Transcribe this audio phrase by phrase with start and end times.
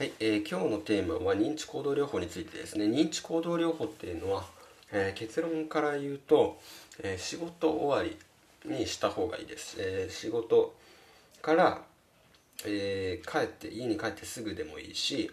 [0.00, 2.86] はい、えー今日のテーマは認知行動療法についてですね。
[2.86, 4.46] 認知行動療法っていうのは、
[4.92, 6.58] えー結論から言うと、
[7.02, 8.16] えー仕事終わ
[8.64, 10.74] りにした方がいいです、えー仕事
[11.42, 11.82] から、
[12.64, 15.30] え帰って家に帰ってすぐでもいいし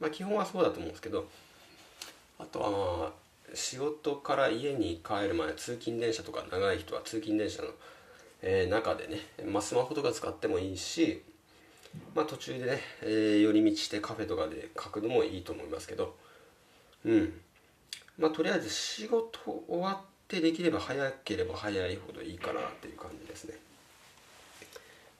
[0.00, 1.28] まあ基本はそうだと思うんですけど
[2.40, 3.12] あとは
[3.54, 7.68] 仕事から家に帰る前通勤電車とか長い人は通勤電車の、
[8.42, 11.22] え中でね、まあ、スマホとか使ってもいいし
[12.14, 16.16] まあ途中でね、えー寄り道してカフェとかで書くのもいいと思いますけど。
[17.04, 17.40] うん。
[18.18, 23.54] まあとりあえず仕事終わってできれば早ければ早いほどいいかなっていう感じですね。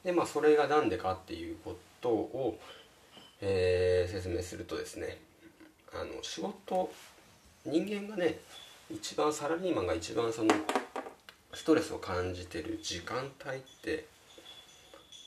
[0.04, 2.58] でまあそれが何でかっていうことを、
[3.40, 5.18] えー説明するとですね
[5.92, 6.92] あの仕事
[7.64, 8.38] 人間がね
[8.90, 10.54] 一番サラリーマンが一番その
[11.54, 14.06] ストレスを感じてる時間帯って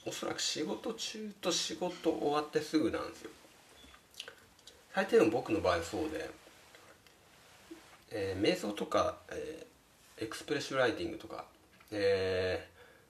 [0.06, 3.32] おそらく仕事中と仕事終わってすぐなんですよ。
[4.94, 6.30] 大抵の僕の場合そうで、
[8.12, 11.46] えー瞑想とか、えー expressive writing とか、
[11.92, 12.68] え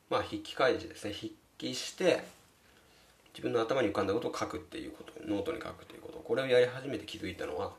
[0.10, 1.14] ーまあ筆記開示ですね。
[1.14, 2.24] 筆記して
[3.34, 6.20] 自分の頭に浮かんだことを書くっていうことノートに書くっていうこと。
[6.20, 7.72] これをやり始めて気づいたのは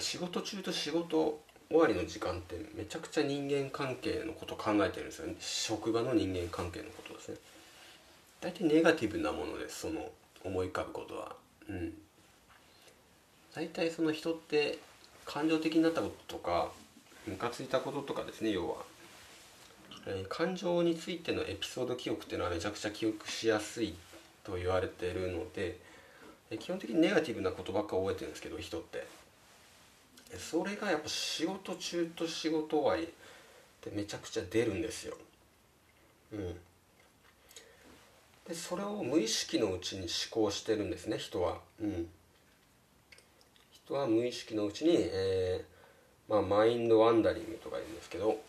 [0.00, 5.36] 仕事中と仕事終わりの時間ってめちゃくちゃ人間関係のこと考えてるんですよね。
[5.38, 7.36] 職場の人間関係のことですね。
[8.40, 10.10] 大体ネガティブなものですその
[10.44, 11.36] 思い浮かぶことは。
[11.68, 11.94] うん。
[13.54, 14.78] 大体その人って
[15.24, 16.72] 感情的になったこととか
[17.26, 18.76] ムカついたこととかですね要は、
[20.06, 23.94] えー感情についてのエピソード記憶っていうのはめちゃくちゃ記憶しやすい
[24.42, 25.78] と言われてるので
[26.50, 29.19] え基本的にネガティブなことばっか覚えてるんですけど人って。
[30.38, 33.06] それがやっぱ仕事中と仕事終わりっ
[33.80, 35.16] てめちゃくちゃ出るんですよ。
[36.32, 36.56] うん。
[38.48, 41.58] でそれを無意識のうちに思考してるんですね人は。
[41.80, 42.08] うん。
[43.72, 48.40] 人は無意識のうちに、えーまあ、マインドワンダリングとか言うんですけど、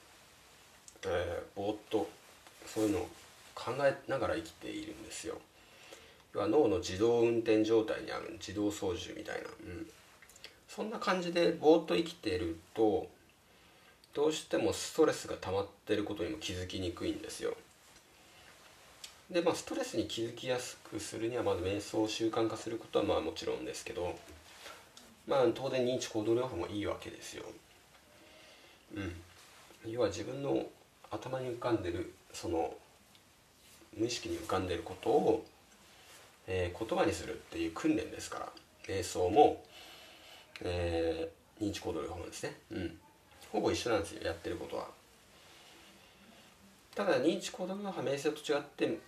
[1.06, 2.08] えー、ぼーっと
[2.68, 3.10] そういうのを
[3.56, 5.40] 考えながら生きているんですよ。
[6.34, 9.88] 要は脳の自動運転状態にある自動操縦みたいな、うん、
[10.74, 13.10] そんな感じでぼーっと生きていると
[14.14, 17.56] どうしてもストレスが溜まってることにも気づきにくいんですよ。
[19.30, 24.18] でまあストレスに気づきやすくするにはまず瞑想を習慣化することはまあもちろんですけど
[25.28, 27.44] まあ当然認知行動療法もいいわけですよ。
[28.96, 29.92] うん。
[29.92, 30.66] 要は自分の
[31.10, 32.74] 頭に浮かんでるその
[33.98, 35.46] 無意識に浮かんでることを、
[36.48, 38.50] えー言葉にするっていう訓練ですから。
[38.88, 39.64] 瞑想も、
[40.62, 42.56] えー認知行動療法ですね。
[42.72, 42.98] うん。
[43.52, 44.88] ほぼ一緒なんですよやってることは。
[46.96, 49.00] ただ認知行動療法は瞑想と違って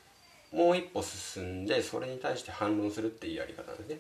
[0.51, 3.97] もう一歩進んでそれに対して反論するっていうやり方ですね。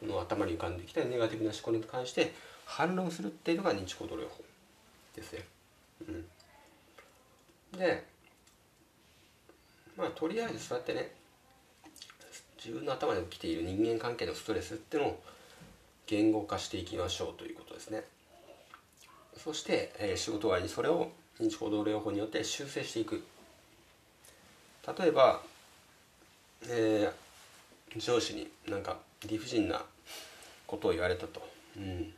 [0.00, 2.32] この頭に浮かんできたネガティブな思考に関して
[2.64, 4.42] 反論するっていうのが認知行動療法
[5.14, 5.44] ですね
[6.08, 7.78] うん。
[7.78, 8.04] で
[9.96, 11.12] まあとりあえずそうやってね
[12.56, 15.22] 自分の頭に起きている人間関係のストレスっていうのを
[16.12, 18.04] 言語化していきましょうということですね。
[19.42, 23.24] そして、えー仕事終わりにそれを認知行動療法によって修正していく。
[24.98, 25.40] 例えば、
[26.68, 29.82] えー上司になんか理不尽な
[30.66, 31.46] ことを言われたと、
[31.76, 32.12] うん、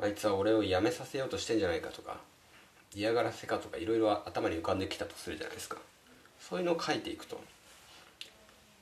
[0.00, 2.18] あいつは俺を辞めさせようとしてんじゃないかとか。
[2.96, 5.78] 嫌がらせかとかいろいろ頭に浮かんできたとするじゃないですか。
[6.38, 7.40] そういうのを書いていくと。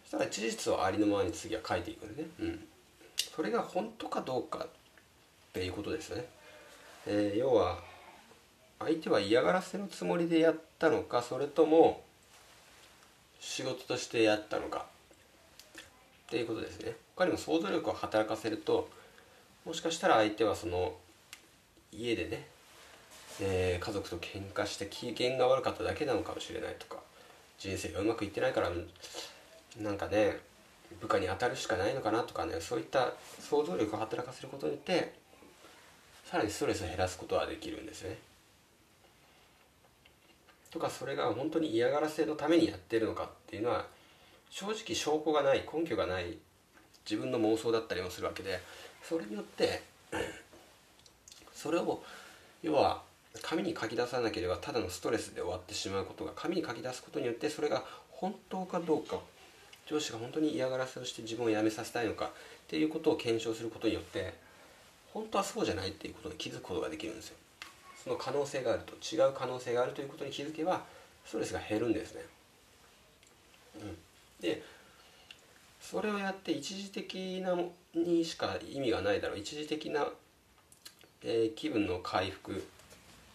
[0.04, 2.64] そしたら事実をありのままに次は書いていくんでね、うん、
[3.34, 4.68] それが本当かどうかっ
[5.52, 6.24] ていうことですね、
[7.06, 7.78] えー要は
[8.78, 12.02] 相手は嫌がらせのつもりでやったのかそれとも
[13.38, 14.86] 仕事としてやったのか
[15.78, 15.82] っ
[16.28, 16.96] ていうことですね。
[17.14, 18.88] 他にも想像力を働かせると
[19.64, 20.94] もしかしたら相手はその
[21.92, 22.46] 家でね、
[23.40, 26.96] えー家族と喧嘩して機嫌が悪かっただけなのかもしれないとか
[27.58, 28.70] 人生がうまくいってないから
[29.80, 30.40] なんかね
[31.00, 35.14] 部下に当たるしかないのかなとかねそういった想像力を働かせることによって
[36.24, 38.16] さらにストレスを減らすことができるんですよね。
[40.70, 43.84] とかそれが本当に嫌がらせのためにやってるのかっていうのは
[44.48, 46.38] 正直証拠がない根拠がない
[47.08, 48.60] 自分の妄想だったりもするわけで
[49.02, 49.82] それによって
[51.54, 52.02] それを
[52.62, 53.02] 要は
[53.42, 59.18] 紙に書き出さなければただのストレスで終わってしまうことが紙に書き出すことによってそれが本当かどうか
[59.86, 62.28] 上司が本当に嫌がらせをして自分を辞めさせたいのかっ
[62.68, 64.34] ていうことを検証することによって
[65.12, 67.36] 本当はそうじゃないっていうことに気づくことができるんですよ。
[68.02, 70.82] その可能性があると違う可能性があるということに気づけば
[71.24, 72.22] ストレスが減るんですね、
[73.80, 73.96] うん、
[74.40, 74.60] で
[75.80, 77.56] それをやって一時的な
[77.94, 79.38] にしか意味がないだろう。
[79.38, 80.08] 一時的な、
[81.22, 82.64] えー、気分の回復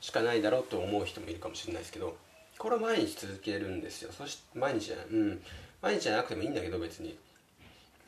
[0.01, 2.17] しかないだろうと思う人もいるかもしれないですけど
[2.57, 4.11] これは毎日続けるんですよ。
[4.11, 5.05] そして毎日じゃない。
[5.05, 5.41] うん。
[5.87, 7.17] 毎日じゃなくてもいいんだけど別に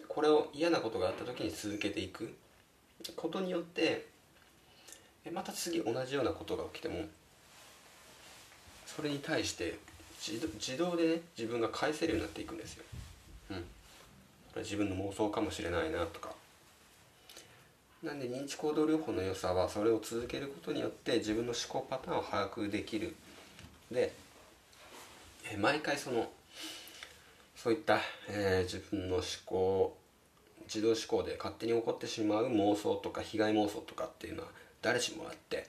[0.09, 2.35] これを嫌なことがあった時に続けていく
[3.15, 4.05] ことによって
[5.33, 7.05] また次同じようなことが起きても
[8.85, 9.79] それに対して
[10.21, 12.83] 自動でね自分が返せるようになっていくんですよ。
[13.51, 13.63] うん、こ
[14.57, 16.31] れ自分の妄想かもしれないなとか。
[18.03, 23.15] なんで認知行動療法の良さはそれを続けることによって自分の思考パターンを把握できる。
[23.89, 24.11] で
[25.57, 26.29] 毎回その
[27.61, 29.97] そういった、えー、自分の思考
[30.73, 34.49] 自動思考で勝手に起こってしまう妄想とか被害妄想とかっていうのは
[34.81, 35.67] 誰しもあって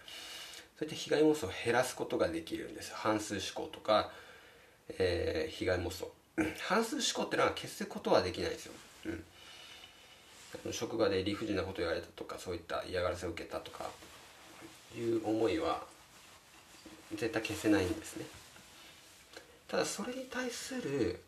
[0.79, 2.95] そういった被害妄想を減らすことができるんです。
[2.95, 4.11] 半数思考とか、
[4.99, 6.11] えー、被害妄想。
[6.61, 8.73] 半数思考ってのは消すことはできないですよ、
[10.65, 13.91] うん、職場で理不尽なこと言われたとかそういった嫌がらせを受けたとか
[14.97, 15.83] いう思いは
[17.11, 18.25] 絶対消せないんですね。
[19.69, 21.21] ただそれに対する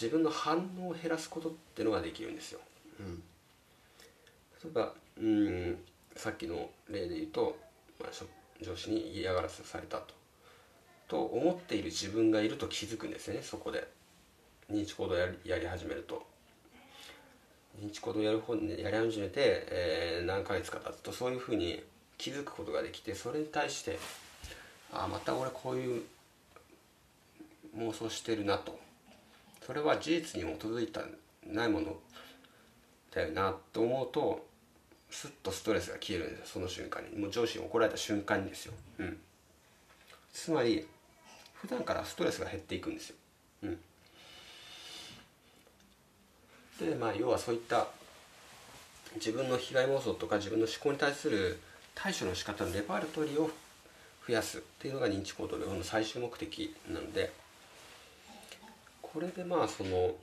[0.00, 2.60] 自分の反応を減らすことっていうのができるんですよ、
[3.00, 3.22] うん、
[4.62, 5.78] 例えばうん
[6.16, 7.56] さっきの例で言うと、
[8.00, 10.14] まあ、上司に嫌がらせされたと。
[11.06, 13.86] と思っている自分がいると気づくんですよねそこで。
[14.70, 16.24] 認知行動やりやり始めると。
[17.78, 21.82] 認知行動やる方やり始めて、えー、何ヶ月か経つとそういうふうに
[22.16, 23.98] 気づくことができてそれに対して
[24.92, 26.02] ああまた俺こういう
[27.76, 28.78] 妄想してるなと
[29.64, 31.00] それは事実に基づいた
[31.46, 31.96] ないもの
[33.14, 34.46] だよなと思うと
[35.10, 37.16] スッとストレスが消えるんですよその瞬間に。
[37.18, 39.16] もう上司に怒られた瞬間にですよ、うん、
[40.32, 40.86] つまり
[41.54, 43.16] 普段からストレスが減っていくんですよ、
[43.62, 43.78] うん、
[46.90, 47.86] でまあ要はそういった
[49.14, 51.60] 自分の被害妄想とか自分の思考に対する
[51.94, 53.48] 対処の仕方のレパートリーを
[54.26, 57.32] 増やすっていうのが認知行動療法の最終目的なので
[59.14, 60.16] これでまあその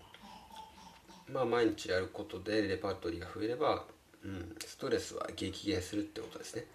[1.32, 3.86] まあ毎日やることでレパートリーが増えれば
[4.24, 6.66] うん、ストレスは激減するってことですね。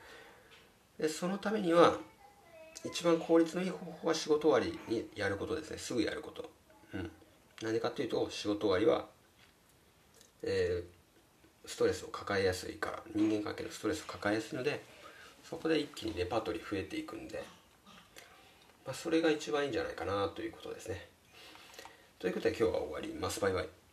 [0.99, 1.97] でそのためには
[2.85, 5.79] 一番効率のいい方法は仕事終わりにやることですね。
[5.79, 6.51] すぐやること、
[6.95, 7.11] うん、
[7.63, 9.07] 何かというと仕事終わりは、
[10.43, 14.83] えー、ストレスを抱えやすいから人間関係のストレスを抱えやすいので
[15.49, 17.45] そこで一気にレパートリー増えていくんで、
[18.85, 21.09] まあ、それが一番いいんじゃないかなということですね。
[22.19, 23.41] ということで今日は終わります。
[23.41, 23.86] バイバイ。